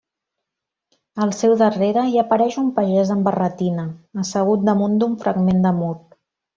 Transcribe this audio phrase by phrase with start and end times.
[1.25, 3.87] Al seu darrere hi apareix un pagès amb barretina,
[4.27, 5.97] assegut damunt d'un fragment de mur.